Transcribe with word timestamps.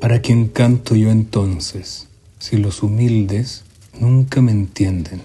¿Para 0.00 0.20
quién 0.20 0.46
canto 0.46 0.94
yo 0.94 1.10
entonces, 1.10 2.06
si 2.38 2.56
los 2.56 2.84
humildes 2.84 3.64
nunca 3.98 4.40
me 4.40 4.52
entienden? 4.52 5.22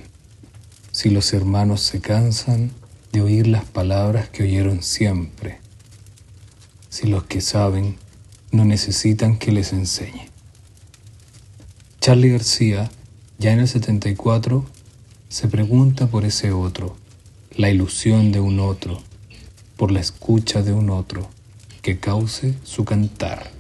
Si 0.92 1.12
los 1.12 1.32
hermanos 1.32 1.82
se 1.82 2.02
cansan 2.02 2.72
de 3.12 3.22
oír 3.22 3.46
las 3.46 3.66
palabras 3.66 4.30
que 4.30 4.42
oyeron 4.42 4.82
siempre, 4.82 5.60
si 6.90 7.06
los 7.06 7.24
que 7.26 7.40
saben 7.40 7.98
no 8.52 8.66
necesitan 8.66 9.38
que 9.38 9.52
les 9.52 9.74
enseñe. 9.74 10.30
Charlie 12.02 12.32
García, 12.32 12.90
ya 13.38 13.54
en 13.54 13.60
el 13.60 13.68
74, 13.68 14.66
se 15.30 15.48
pregunta 15.50 16.08
por 16.08 16.26
ese 16.26 16.52
otro, 16.52 16.98
la 17.56 17.70
ilusión 17.70 18.32
de 18.32 18.40
un 18.40 18.60
otro, 18.60 19.04
por 19.78 19.92
la 19.92 20.00
escucha 20.00 20.64
de 20.64 20.74
un 20.74 20.90
otro, 20.90 21.30
que 21.84 22.00
cause 22.00 22.56
su 22.64 22.86
cantar. 22.86 23.52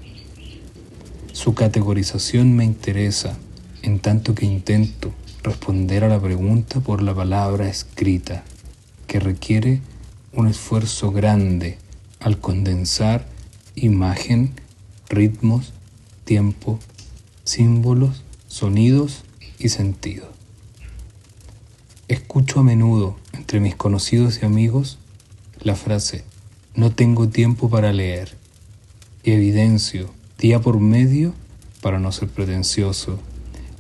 Su 1.44 1.56
categorización 1.56 2.56
me 2.56 2.64
interesa 2.64 3.38
en 3.82 4.00
tanto 4.00 4.34
que 4.34 4.46
intento 4.46 5.14
responder 5.44 6.06
a 6.06 6.08
la 6.08 6.22
pregunta 6.22 6.80
por 6.80 7.04
la 7.04 7.14
palabra 7.14 7.68
escrita, 7.68 8.46
que 9.08 9.20
requiere 9.20 9.82
un 10.32 10.48
esfuerzo 10.48 11.12
grande 11.12 11.78
al 12.22 12.40
condensar 12.40 13.28
imagen, 13.76 14.54
ritmos, 15.10 15.74
tiempo, 16.24 16.80
símbolos, 17.44 18.24
sonidos 18.48 19.26
y 19.60 19.68
sentido. 19.68 20.32
Escucho 22.08 22.62
a 22.62 22.64
menudo 22.64 23.18
entre 23.34 23.60
mis 23.60 23.76
conocidos 23.76 24.40
y 24.42 24.46
amigos 24.46 24.98
la 25.60 25.76
frase, 25.76 26.24
no 26.74 26.94
tengo 26.94 27.28
tiempo 27.28 27.70
para 27.70 27.92
leer, 27.92 28.38
y 29.26 29.32
evidencio 29.32 30.10
día 30.38 30.60
por 30.62 30.80
medio, 30.80 31.34
para 31.82 32.00
no 32.00 32.12
ser 32.12 32.30
pretencioso, 32.30 33.20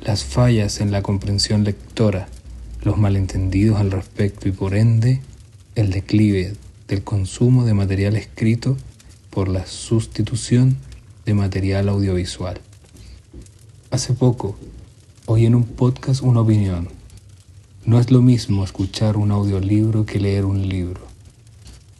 las 0.01 0.23
fallas 0.23 0.81
en 0.81 0.91
la 0.91 1.01
comprensión 1.01 1.63
lectora, 1.63 2.27
los 2.83 2.97
malentendidos 2.97 3.79
al 3.79 3.91
respecto 3.91 4.49
y 4.49 4.51
por 4.51 4.75
ende 4.75 5.21
el 5.75 5.91
declive 5.91 6.53
del 6.87 7.03
consumo 7.03 7.65
de 7.65 7.73
material 7.73 8.15
escrito 8.15 8.77
por 9.29 9.47
la 9.47 9.65
sustitución 9.65 10.77
de 11.25 11.33
material 11.33 11.89
audiovisual. 11.89 12.59
Hace 13.89 14.13
poco 14.13 14.57
oí 15.25 15.45
en 15.45 15.55
un 15.55 15.63
podcast 15.63 16.21
una 16.21 16.41
opinión. 16.41 16.89
No 17.85 17.99
es 17.99 18.11
lo 18.11 18.21
mismo 18.21 18.63
escuchar 18.63 19.17
un 19.17 19.31
audiolibro 19.31 20.05
que 20.05 20.19
leer 20.19 20.45
un 20.45 20.67
libro. 20.67 21.01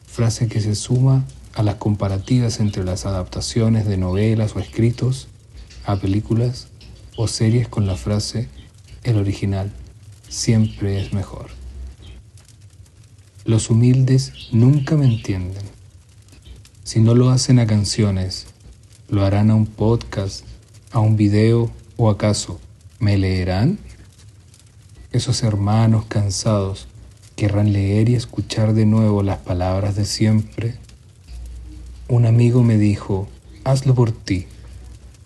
Frase 0.07 0.47
que 0.47 0.61
se 0.61 0.75
suma 0.75 1.25
a 1.53 1.63
las 1.63 1.75
comparativas 1.75 2.59
entre 2.59 2.83
las 2.83 3.05
adaptaciones 3.05 3.85
de 3.85 3.97
novelas 3.97 4.55
o 4.55 4.59
escritos 4.59 5.27
a 5.85 5.97
películas 5.97 6.67
o 7.15 7.27
series 7.27 7.67
con 7.67 7.85
la 7.85 7.95
frase 7.95 8.47
el 9.03 9.17
original 9.17 9.71
siempre 10.29 11.01
es 11.01 11.13
mejor. 11.13 11.47
Los 13.45 13.69
humildes 13.69 14.31
nunca 14.51 14.95
me 14.95 15.05
entienden. 15.05 15.63
Si 16.83 17.01
no 17.01 17.13
lo 17.13 17.29
hacen 17.29 17.59
a 17.59 17.67
canciones, 17.67 18.47
lo 19.09 19.25
harán 19.25 19.51
a 19.51 19.55
un 19.55 19.65
podcast, 19.65 20.45
a 20.91 20.99
un 20.99 21.17
video 21.17 21.69
o 21.97 22.09
acaso 22.09 22.59
me 22.99 23.17
leerán. 23.17 23.77
Esos 25.11 25.43
hermanos 25.43 26.05
cansados 26.07 26.87
querrán 27.35 27.73
leer 27.73 28.09
y 28.09 28.15
escuchar 28.15 28.73
de 28.73 28.85
nuevo 28.85 29.21
las 29.21 29.39
palabras 29.39 29.95
de 29.95 30.05
siempre 30.05 30.77
un 32.14 32.28
amigo 32.28 32.61
me 32.61 32.78
dijo, 32.78 33.28
hazlo 33.64 33.95
por 33.95 34.11
ti, 34.11 34.45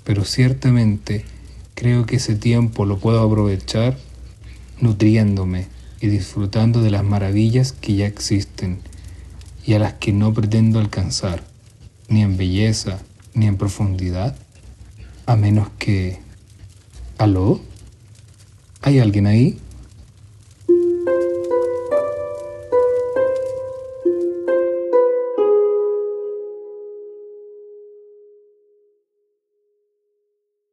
pero 0.06 0.24
ciertamente 0.24 1.26
creo 1.76 2.06
que 2.06 2.16
ese 2.16 2.36
tiempo 2.36 2.86
lo 2.86 2.98
puedo 2.98 3.22
aprovechar 3.22 3.98
nutriéndome 4.80 5.68
y 6.00 6.08
disfrutando 6.08 6.82
de 6.82 6.90
las 6.90 7.04
maravillas 7.04 7.74
que 7.74 7.96
ya 7.96 8.06
existen 8.08 8.80
y 9.66 9.74
a 9.74 9.80
las 9.80 9.96
que 9.96 10.14
no 10.14 10.34
pretendo 10.34 10.80
alcanzar, 10.80 11.44
ni 12.08 12.22
en 12.22 12.38
belleza, 12.38 13.02
ni 13.34 13.48
en 13.48 13.58
profundidad, 13.58 14.38
a 15.26 15.36
menos 15.36 15.68
que... 15.78 16.20
¿Aló? 17.18 17.60
¿Hay 18.82 19.00
alguien 19.00 19.28
ahí? 19.28 19.60